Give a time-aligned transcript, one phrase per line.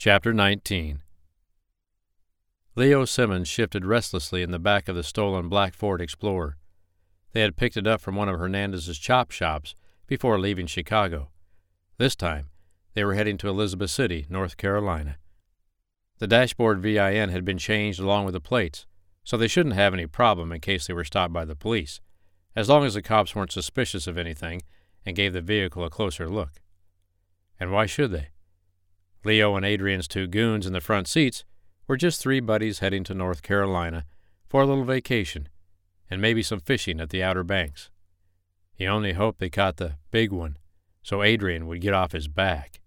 [0.00, 1.02] Chapter 19
[2.74, 6.56] Leo Simmons shifted restlessly in the back of the stolen black Ford Explorer.
[7.32, 9.74] They had picked it up from one of Hernandez's chop shops
[10.06, 11.28] before leaving Chicago.
[11.98, 12.48] This time,
[12.94, 15.18] they were heading to Elizabeth City, North Carolina.
[16.16, 18.86] The dashboard VIN had been changed along with the plates,
[19.22, 22.00] so they shouldn't have any problem in case they were stopped by the police,
[22.56, 24.62] as long as the cops weren't suspicious of anything
[25.04, 26.52] and gave the vehicle a closer look.
[27.60, 28.30] And why should they?
[29.24, 31.44] Leo and Adrian's two goons in the front seats
[31.86, 34.04] were just three buddies heading to North Carolina
[34.46, 35.48] for a little vacation
[36.10, 37.90] and maybe some fishing at the Outer Banks.
[38.74, 40.56] He only hoped they caught the big one
[41.02, 42.80] so Adrian would get off his back.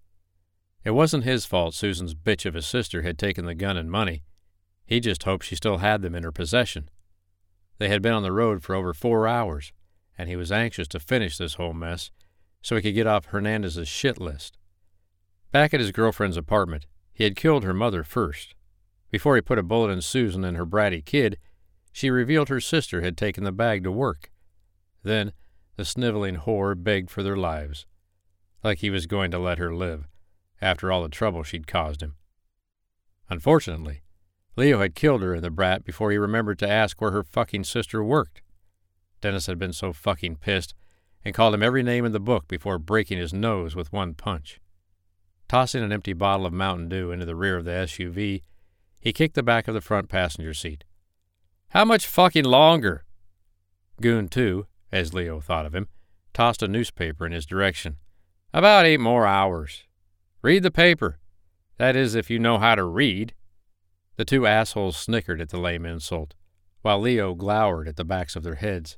[0.83, 4.23] It wasn't his fault Susan's bitch of a sister had taken the gun and money.
[4.85, 6.89] He just hoped she still had them in her possession.
[7.77, 9.71] They had been on the road for over four hours,
[10.17, 12.11] and he was anxious to finish this whole mess
[12.61, 14.57] so he could get off Hernandez's shit list.
[15.53, 18.55] Back at his girlfriend's apartment, he had killed her mother first.
[19.11, 21.37] Before he put a bullet in Susan and her bratty kid,
[21.91, 24.31] she revealed her sister had taken the bag to work.
[25.03, 25.31] Then
[25.75, 27.85] the sniveling whore begged for their lives,
[28.63, 30.07] like he was going to let her live,
[30.59, 32.15] after all the trouble she'd caused him.
[33.29, 34.01] Unfortunately,
[34.55, 37.65] Leo had killed her and the brat before he remembered to ask where her fucking
[37.65, 38.41] sister worked.
[39.21, 40.73] Dennis had been so fucking pissed
[41.23, 44.59] and called him every name in the book before breaking his nose with one punch.
[45.53, 48.41] Tossing an empty bottle of Mountain Dew into the rear of the SUV,
[48.99, 50.83] he kicked the back of the front passenger seat.
[51.69, 53.03] How much fucking longer?
[54.01, 55.89] Goon 2, as Leo thought of him,
[56.33, 57.97] tossed a newspaper in his direction.
[58.51, 59.83] About eight more hours.
[60.41, 61.19] Read the paper.
[61.77, 63.35] That is, if you know how to read.
[64.15, 66.33] The two assholes snickered at the lame insult,
[66.81, 68.97] while Leo glowered at the backs of their heads.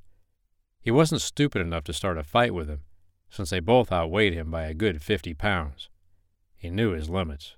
[0.79, 2.83] He wasn't stupid enough to start a fight with them,
[3.29, 5.89] since they both outweighed him by a good fifty pounds.
[6.65, 7.57] He knew his limits.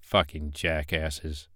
[0.00, 1.46] Fucking jackasses.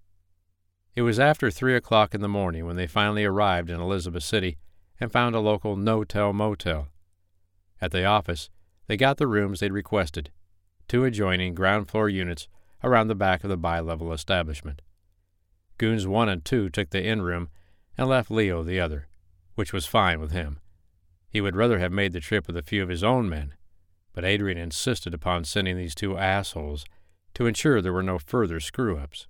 [0.95, 4.59] It was after three o'clock in the morning when they finally arrived in Elizabeth City
[5.01, 6.87] and found a local no-tell motel.
[7.81, 8.49] At the office,
[8.87, 10.31] they got the rooms they'd requested,
[10.87, 12.47] two adjoining ground floor units
[12.85, 14.81] around the back of the bi-level establishment.
[15.79, 17.49] Goons 1 and 2 took the inn room
[17.99, 19.09] and left Leo the other,
[19.57, 20.61] which was fine with him.
[21.29, 23.55] He would rather have made the trip with a few of his own men,
[24.15, 26.87] but Adrian insisted upon sending these two assholes
[27.35, 29.27] to ensure there were no further screw ups.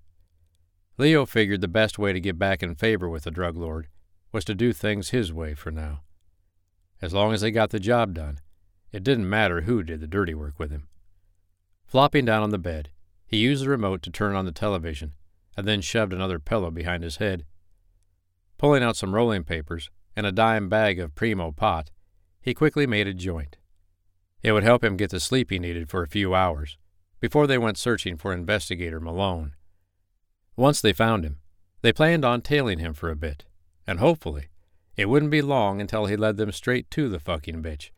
[0.97, 3.87] Leo figured the best way to get back in favor with the drug lord
[4.31, 6.01] was to do things his way for now.
[7.01, 8.39] As long as they got the job done,
[8.91, 10.87] it didn't matter who did the dirty work with him.
[11.85, 12.89] Flopping down on the bed,
[13.27, 15.13] he used the remote to turn on the television
[15.57, 17.45] and then shoved another pillow behind his head.
[18.57, 21.91] Pulling out some rolling papers and a dime bag of primo pot,
[22.41, 23.57] he quickly made a joint.
[24.45, 26.77] It would help him get the sleep he needed for a few hours
[27.19, 29.55] before they went searching for investigator Malone.
[30.55, 31.39] Once they found him,
[31.81, 33.45] they planned on tailing him for a bit,
[33.87, 34.49] and hopefully
[34.95, 37.89] it wouldn't be long until he led them straight to the fucking bitch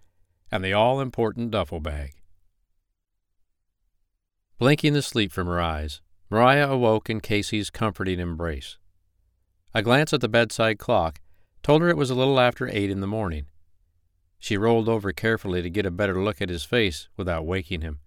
[0.50, 2.14] and the all important duffel bag.
[4.58, 6.00] Blinking the sleep from her eyes,
[6.30, 8.78] Mariah awoke in Casey's comforting embrace.
[9.74, 11.20] A glance at the bedside clock
[11.62, 13.48] told her it was a little after eight in the morning.
[14.40, 18.00] She rolled over carefully to get a better look at his face without waking him.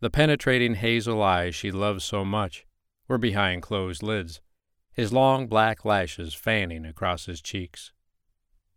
[0.00, 2.66] The penetrating hazel eyes she loved so much
[3.08, 4.40] were behind closed lids,
[4.92, 7.92] his long black lashes fanning across his cheeks.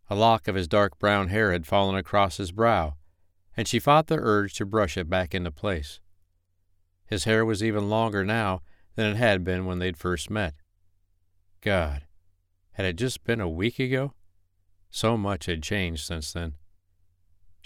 [0.08, 2.94] A lock of his dark brown hair had fallen across his brow,
[3.56, 6.00] and she fought the urge to brush it back into place.
[7.06, 8.62] His hair was even longer now
[8.94, 10.54] than it had been when they'd first met.
[11.60, 12.06] God,
[12.72, 14.14] had it just been a week ago?
[14.90, 16.54] So much had changed since then.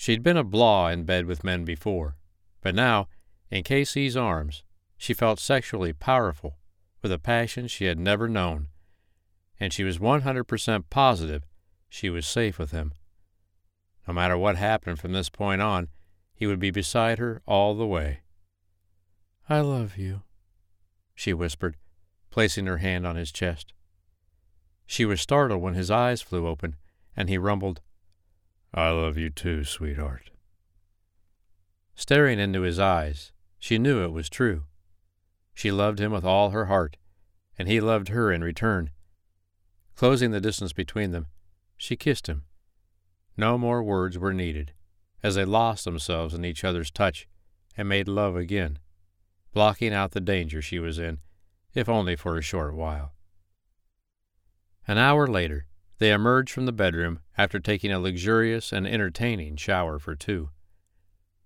[0.00, 2.16] She'd been a blaw in bed with men before,
[2.62, 3.08] but now,
[3.50, 4.62] in Casey's arms,
[4.96, 6.56] she felt sexually powerful
[7.02, 8.68] with a passion she had never known,
[9.60, 11.44] and she was 100% positive
[11.90, 12.94] she was safe with him.
[14.08, 15.88] No matter what happened from this point on,
[16.32, 18.20] he would be beside her all the way.
[19.50, 20.22] I love you,
[21.14, 21.76] she whispered,
[22.30, 23.74] placing her hand on his chest.
[24.86, 26.76] She was startled when his eyes flew open,
[27.14, 27.82] and he rumbled,
[28.72, 30.30] I love you too, sweetheart.
[31.94, 34.64] Staring into his eyes, she knew it was true.
[35.54, 36.96] She loved him with all her heart,
[37.58, 38.90] and he loved her in return.
[39.96, 41.26] Closing the distance between them,
[41.76, 42.44] she kissed him.
[43.36, 44.72] No more words were needed,
[45.22, 47.28] as they lost themselves in each other's touch
[47.76, 48.78] and made love again,
[49.52, 51.18] blocking out the danger she was in,
[51.74, 53.14] if only for a short while.
[54.86, 55.66] An hour later,
[56.00, 60.48] they emerged from the bedroom after taking a luxurious and entertaining shower for two.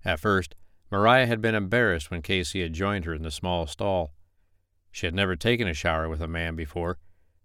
[0.04, 0.54] At first,
[0.92, 4.14] Mariah had been embarrassed when Casey had joined her in the small stall,
[4.92, 6.98] She had never taken a shower with a man before,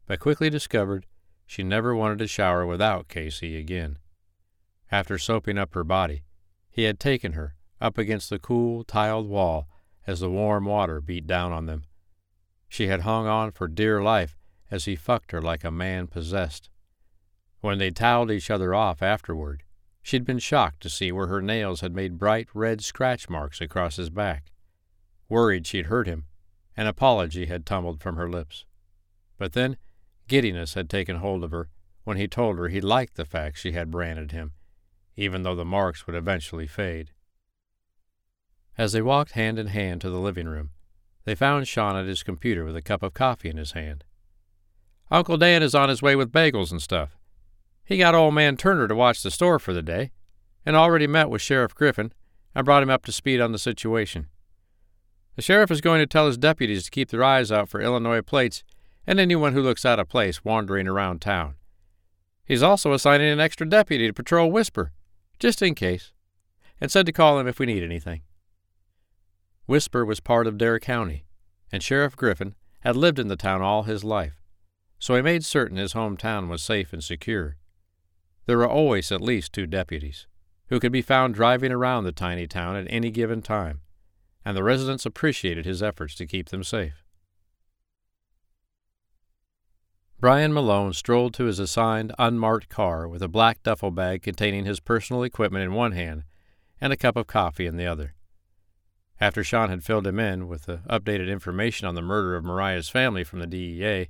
[0.06, 1.08] but quickly discovered
[1.48, 3.98] she never wanted to shower without Casey again.
[4.92, 6.26] After soaping up her body,
[6.70, 9.68] he had taken her up against the cool, tiled wall
[10.06, 11.86] as the warm water beat down on them.
[12.68, 14.38] She had hung on for dear life
[14.70, 16.70] as he fucked her like a man possessed.
[17.62, 19.64] When they toweled each other off afterward,
[20.02, 23.98] she'd been shocked to see where her nails had made bright red scratch marks across
[23.98, 24.52] his back.
[25.28, 26.26] Worried she'd hurt him,
[26.78, 28.66] an apology had tumbled from her lips.
[29.38, 29.78] But then
[30.28, 31.70] giddiness had taken hold of her
[32.06, 34.54] when he told her he liked the fact she had branded him,
[35.16, 37.12] even though the marks would eventually fade.
[38.78, 40.70] As they walked hand in hand to the living room,
[41.26, 44.06] they found Sean at his computer with a cup of coffee in his hand.
[45.12, 47.19] Uncle Dan is on his way with bagels and stuff.
[47.90, 50.12] He got old man Turner to watch the store for the day,
[50.64, 52.14] and already met with Sheriff Griffin
[52.54, 54.28] and brought him up to speed on the situation.
[55.36, 58.22] The sheriff is going to tell his deputies to keep their eyes out for Illinois
[58.22, 58.64] plates
[59.08, 61.56] and anyone who looks out of place wandering around town.
[62.46, 64.92] He's also assigning an extra deputy to patrol Whisper,
[65.40, 66.12] just in case,
[66.80, 68.22] and said to call him if we need anything.
[69.66, 71.26] Whisper was part of Dare County,
[71.72, 74.44] and Sheriff Griffin had lived in the town all his life,
[75.00, 77.56] so he made certain his hometown was safe and secure.
[78.50, 80.26] There were always at least two deputies,
[80.70, 83.82] who could be found driving around the tiny town at any given time
[84.44, 87.04] and the residents appreciated his efforts to keep them safe.
[90.20, 94.80] Brian Malone strolled to his assigned unmarked car with a black duffel bag containing his
[94.80, 96.24] personal equipment in one hand
[96.82, 98.16] and a cup of coffee in the other.
[99.22, 102.90] After Sean had filled him in with the updated information on the murder of Mariah's
[102.90, 104.10] family from the DEA,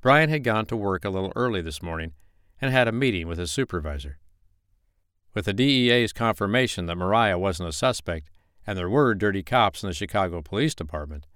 [0.00, 2.12] Brian had gone to work a little early this morning
[2.64, 4.16] and had a meeting with his supervisor.
[5.34, 8.30] With the DEA's confirmation that Mariah wasn't a suspect,
[8.66, 11.26] and there were dirty cops in the Chicago Police Department,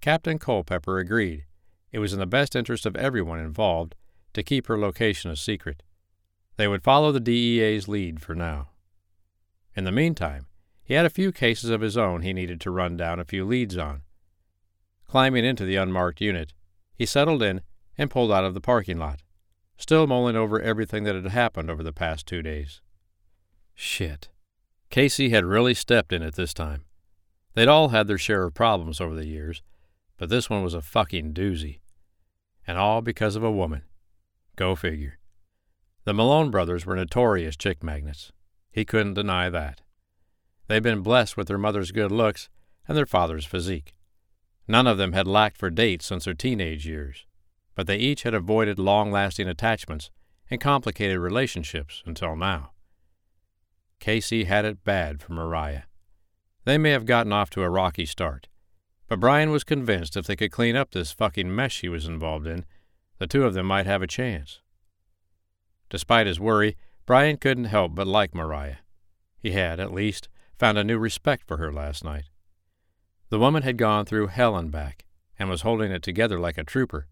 [0.00, 1.44] Captain Culpepper agreed
[1.92, 3.96] it was in the best interest of everyone involved
[4.32, 5.82] to keep her location a secret.
[6.56, 8.70] They would follow the DEA's lead for now.
[9.76, 10.46] In the meantime,
[10.82, 13.44] he had a few cases of his own he needed to run down a few
[13.44, 14.04] leads on.
[15.06, 16.54] Climbing into the unmarked unit,
[16.94, 17.60] he settled in
[17.98, 19.20] and pulled out of the parking lot,
[19.78, 22.82] still mulling over everything that had happened over the past two days.
[23.74, 24.28] Shit.
[24.90, 26.84] Casey had really stepped in it this time.
[27.54, 29.62] They'd all had their share of problems over the years,
[30.16, 31.78] but this one was a fucking doozy.
[32.66, 33.82] And all because of a woman.
[34.56, 35.18] Go figure.
[36.04, 38.32] The Malone brothers were notorious chick magnets.
[38.70, 39.82] He couldn't deny that.
[40.66, 42.48] They'd been blessed with their mother's good looks
[42.86, 43.94] and their father's physique.
[44.66, 47.26] None of them had lacked for dates since their teenage years,
[47.78, 50.10] but they each had avoided long lasting attachments
[50.50, 52.72] and complicated relationships until now.
[54.00, 55.82] Casey had it bad for Mariah.
[56.64, 58.48] They may have gotten off to a rocky start,
[59.06, 62.48] but Brian was convinced if they could clean up this fucking mess she was involved
[62.48, 62.64] in,
[63.18, 64.58] the two of them might have a chance.
[65.88, 66.76] Despite his worry,
[67.06, 68.78] Brian couldn't help but like Mariah.
[69.38, 70.28] He had, at least,
[70.58, 72.24] found a new respect for her last night.
[73.28, 75.04] The woman had gone through hell and back,
[75.38, 77.06] and was holding it together like a trooper.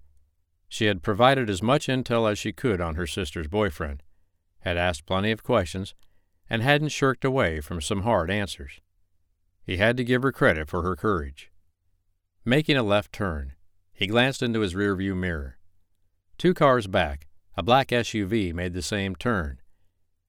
[0.68, 4.02] She had provided as much intel as she could on her sister's boyfriend,
[4.60, 5.94] had asked plenty of questions,
[6.50, 8.80] and hadn't shirked away from some hard answers.
[9.62, 11.50] He had to give her credit for her courage.
[12.44, 13.54] Making a left turn,
[13.92, 15.58] he glanced into his rearview mirror.
[16.38, 17.26] Two cars back,
[17.56, 19.60] a black SUV made the same turn.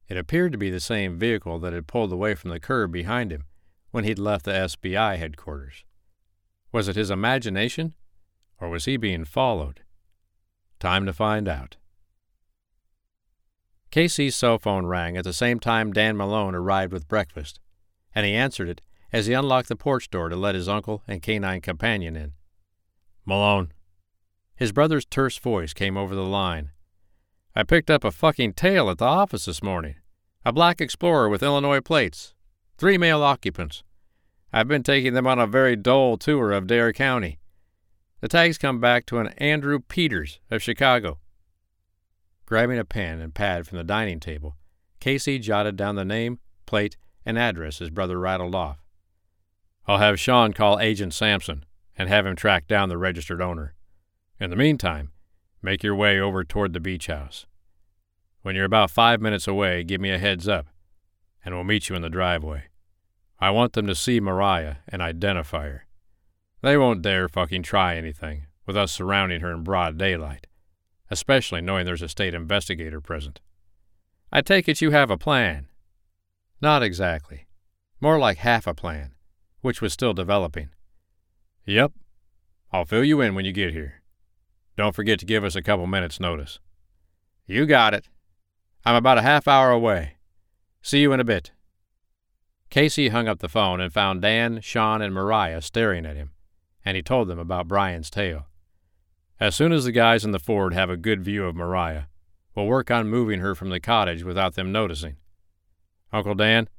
[0.08, 3.32] It appeared to be the same vehicle that had pulled away from the curb behind
[3.32, 3.44] him
[3.92, 5.84] when he'd left the SBI headquarters.
[6.72, 7.94] Was it his imagination,
[8.60, 9.82] or was he being followed?
[10.80, 11.78] Time to find out.
[13.90, 17.60] Casey's cell phone rang at the same time Dan Malone arrived with breakfast,
[18.14, 18.82] and he answered it
[19.12, 22.34] as he unlocked the porch door to let his uncle and canine companion in.
[23.26, 23.72] Malone.
[24.56, 26.72] His brother's terse voice came over the line.
[27.56, 29.96] I picked up a fucking tail at the office this morning.
[30.46, 32.34] A black explorer with Illinois plates.
[32.78, 33.84] Three male occupants.
[34.54, 37.40] I've been taking them on a very dull tour of Dare County.
[38.20, 41.20] The tags come back to an Andrew Peters of Chicago.
[42.48, 44.56] Grabbing a pen and pad from the dining table,
[45.00, 48.80] Casey jotted down the name, plate, and address his brother rattled off.
[49.86, 51.64] I'll have Sean call Agent Sampson
[51.96, 53.76] and have him track down the registered owner.
[54.40, 55.12] In the meantime,
[55.62, 57.46] make your way over toward the beach house.
[58.42, 60.68] When you're about five minutes away, give me a heads up,
[61.46, 62.64] and we'll meet you in the driveway.
[63.40, 65.87] I want them to see Mariah and identify her.
[66.62, 70.48] They won't dare fucking try anything with us surrounding her in broad daylight
[71.10, 73.40] especially knowing there's a state investigator present.
[74.32, 75.68] I take it you have a plan.
[76.62, 77.48] Not exactly.
[78.02, 79.14] More like half a plan,
[79.62, 80.70] which was still developing.
[81.66, 81.94] Yep.
[82.72, 84.02] I'll fill you in when you get here.
[84.76, 86.60] Don't forget to give us a couple minutes' notice.
[87.46, 88.10] You got it.
[88.86, 90.18] I'm about a half hour away.
[90.82, 91.52] See you in a bit.
[92.70, 96.32] Casey hung up the phone and found Dan, Sean, and Mariah staring at him,
[96.88, 98.48] and he told them about Brian's tail.
[99.42, 102.04] As soon as the guys in the Ford have a good view of Mariah,
[102.56, 105.18] we'll work on moving her from the cottage without them noticing.
[106.14, 106.70] Uncle Dan,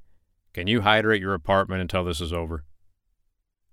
[0.55, 2.65] can you hide her at your apartment until this is over?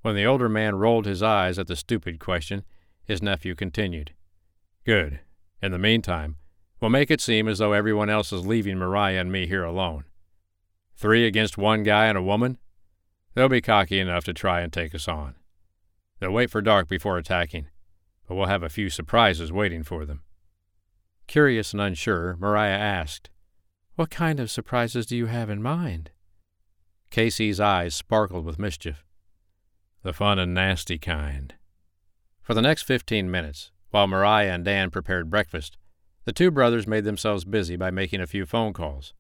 [0.01, 2.65] When the older man rolled his eyes at the stupid question,
[3.05, 4.11] his nephew continued.
[4.83, 5.21] Good.
[5.61, 6.35] In the meantime,
[6.81, 10.03] we'll make it seem as though everyone else is leaving Mariah and me here alone.
[10.97, 12.57] Three against one guy and a woman?
[13.35, 15.35] They'll be cocky enough to try and take us on.
[16.19, 17.67] They'll wait for dark before attacking,
[18.27, 20.21] but we'll have a few surprises waiting for them.
[21.27, 23.29] Curious and unsure, Mariah asked,
[23.95, 26.11] What kind of surprises do you have in mind?
[27.09, 29.03] Casey's eyes sparkled with mischief.
[30.03, 31.55] The fun and nasty kind.
[32.41, 35.77] For the next fifteen minutes, while Mariah and Dan prepared breakfast,
[36.25, 39.13] the two brothers made themselves busy by making a few phone calls.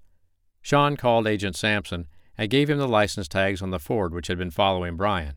[0.61, 4.37] Sean called Agent Sampson and gave him the license tags on the Ford which had
[4.37, 5.35] been following Brian.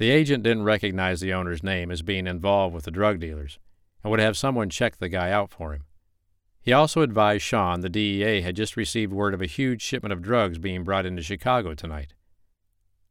[0.00, 3.58] The agent didn't recognize the owner's name as being involved with the drug dealers
[4.02, 5.84] and would have someone check the guy out for him.
[6.62, 10.22] He also advised Sean the DEA had just received word of a huge shipment of
[10.22, 12.14] drugs being brought into Chicago tonight.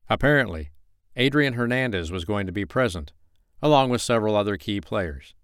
[0.10, 0.72] Apparently,
[1.16, 3.14] Adrian Hernandez was going to be present,
[3.62, 5.36] along with several other key players,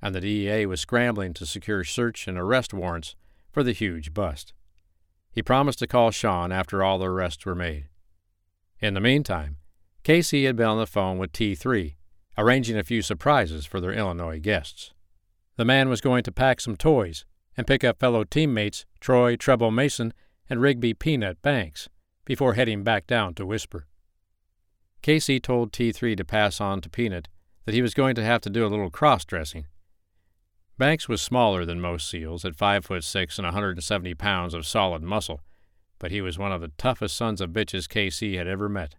[0.00, 3.14] and the DEA was scrambling to secure search and arrest warrants
[3.50, 4.54] for the huge bust.
[5.30, 7.88] He promised to call Sean after all the arrests were made.
[8.80, 9.58] In the meantime,
[10.04, 11.94] Casey had been on the phone with T3,
[12.36, 14.92] arranging a few surprises for their Illinois guests.
[15.56, 17.24] The man was going to pack some toys
[17.56, 20.12] and pick up fellow teammates Troy Trouble Mason
[20.50, 21.88] and Rigby Peanut Banks
[22.26, 23.86] before heading back down to Whisper.
[25.00, 27.28] Casey told T3 to pass on to Peanut
[27.64, 29.64] that he was going to have to do a little cross dressing
[30.76, 35.02] Banks was smaller than most SEALs, at five foot six and 170 pounds of solid
[35.02, 35.40] muscle,
[36.00, 38.96] but he was one of the toughest sons of bitches Casey had ever met.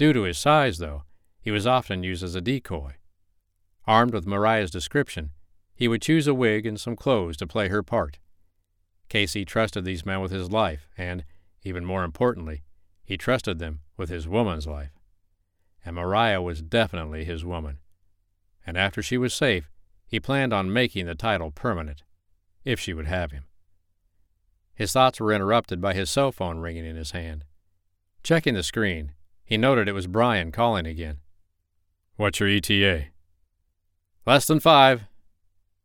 [0.00, 1.02] Due to his size, though,
[1.42, 2.94] he was often used as a decoy.
[3.86, 5.28] Armed with Mariah's description,
[5.74, 8.18] he would choose a wig and some clothes to play her part.
[9.10, 11.22] Casey trusted these men with his life, and,
[11.64, 12.62] even more importantly,
[13.04, 14.92] he trusted them with his woman's life.
[15.84, 17.76] And Mariah was definitely his woman.
[18.66, 19.70] And after she was safe,
[20.06, 22.04] he planned on making the title permanent,
[22.64, 23.44] if she would have him.
[24.74, 27.44] His thoughts were interrupted by his cell phone ringing in his hand.
[28.22, 29.12] Checking the screen,
[29.50, 31.16] he noted it was Brian calling again.
[32.14, 33.06] What's your ETA?
[34.24, 35.02] Less than five,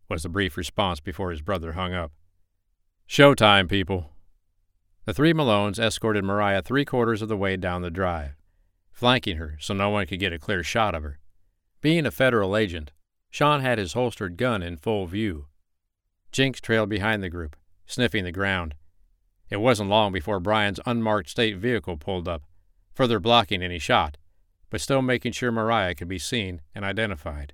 [0.08, 2.12] was the brief response before his brother hung up.
[3.10, 4.12] Showtime, people.
[5.06, 8.36] The three Malones escorted Mariah three quarters of the way down the drive,
[8.92, 11.18] flanking her so no one could get a clear shot of her.
[11.82, 12.92] Being a federal agent,
[13.32, 15.48] Sean had his holstered gun in full view.
[16.32, 17.56] Jinx trailed behind the group,
[17.88, 18.76] sniffing the ground.
[19.50, 22.44] It wasn't long before Brian's unmarked state vehicle pulled up,
[22.96, 24.18] further blocking any shot,
[24.70, 27.54] but still making sure Mariah could be seen and identified.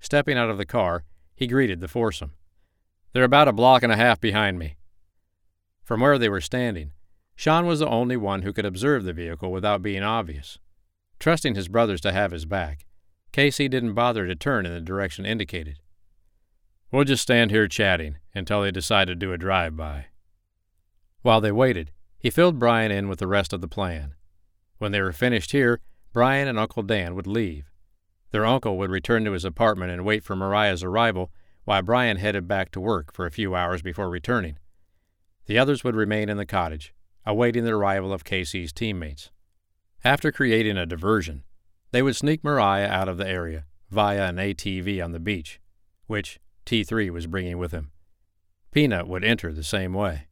[0.00, 1.04] Stepping out of the car,
[1.34, 2.32] he greeted the foursome.
[3.12, 4.76] They're about a block and a half behind me.
[5.82, 6.90] From where they were standing,
[7.36, 10.58] Sean was the only one who could observe the vehicle without being obvious.
[11.18, 12.84] Trusting his brothers to have his back,
[13.32, 15.78] Casey didn't bother to turn in the direction indicated.
[16.90, 20.06] We'll just stand here chatting until they decide to do a drive by.
[21.22, 24.14] While they waited, he filled Brian in with the rest of the plan.
[24.78, 25.80] When they were finished here,
[26.12, 27.70] Brian and Uncle Dan would leave.
[28.30, 31.30] Their uncle would return to his apartment and wait for Mariah's arrival
[31.64, 34.58] while Brian headed back to work for a few hours before returning.
[35.46, 36.94] The others would remain in the cottage,
[37.24, 39.30] awaiting the arrival of Casey's teammates.
[40.04, 41.44] After creating a diversion,
[41.92, 45.60] they would sneak Mariah out of the area via an ATV on the beach,
[46.06, 47.90] which T3 was bringing with him.
[48.72, 50.26] Peanut would enter the same way.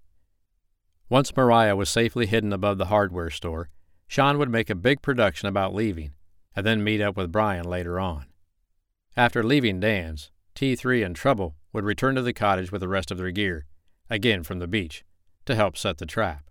[1.15, 3.69] Once Mariah was safely hidden above the hardware store,
[4.09, 6.11] Sean would make a big production about leaving,
[6.57, 8.27] and then meet up with Brian later on.
[9.17, 13.19] After leaving Dan's, T3 and Trouble would return to the cottage with the rest of
[13.19, 13.65] their gear,
[14.11, 15.05] again from the beach,
[15.47, 16.51] to help set the trap.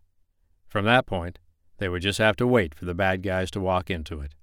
[0.70, 1.40] From that point,
[1.80, 4.34] they would just have to wait for the bad guys to walk into it.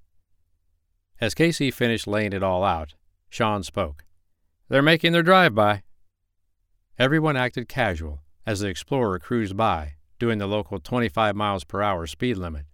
[1.18, 2.92] As Casey finished laying it all out,
[3.30, 4.04] Sean spoke.
[4.68, 5.82] They're making their drive by.
[6.98, 12.06] Everyone acted casual as the Explorer cruised by, doing the local 25 miles per hour
[12.06, 12.66] speed limit.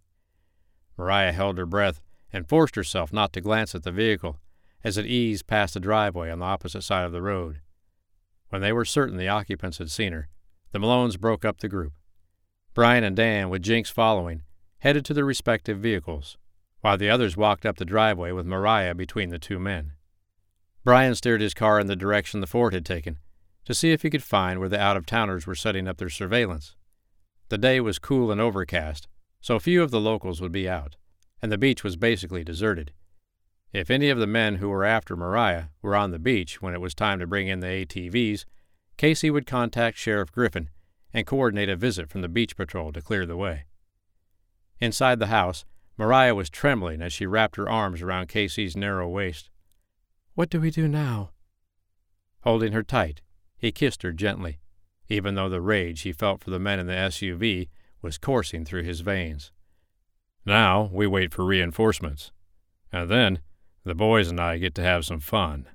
[0.99, 4.39] Mariah held her breath and forced herself not to glance at the vehicle
[4.85, 7.61] as it eased past the driveway on the opposite side of the road.
[8.51, 10.29] When they were certain the occupants had seen her,
[10.73, 11.95] the Malones broke up the group.
[12.75, 14.43] Brian and Dan, with Jinx following,
[14.81, 16.37] headed to their respective vehicles
[16.81, 19.93] while the others walked up the driveway with Mariah between the two men.
[20.85, 23.19] Brian steered his car in the direction the Ford had taken
[23.65, 26.09] to see if he could find where the out of towners were setting up their
[26.09, 26.76] surveillance.
[27.49, 29.07] The day was cool and overcast,
[29.41, 30.97] so few of the locals would be out,
[31.41, 32.93] and the beach was basically deserted.
[33.73, 36.81] If any of the men who were after Mariah were on the beach when it
[36.81, 38.45] was time to bring in the ATVs,
[38.97, 40.71] Casey would contact Sheriff Griffin
[41.13, 43.67] and coordinate a visit from the beach patrol to clear the way.
[44.81, 45.65] Inside the house,
[45.97, 49.51] Mariah was trembling as she wrapped her arms around Casey's narrow waist.
[50.35, 51.31] What do we do now?
[52.41, 53.23] Holding her tight,
[53.57, 54.59] he kissed her gently,
[55.09, 57.69] even though the rage he felt for the men in the SUV
[58.03, 59.53] was coursing through his veins.
[60.45, 62.31] Now we wait for reinforcements.
[62.93, 63.41] And then
[63.85, 65.67] the boys and I get to have some fun.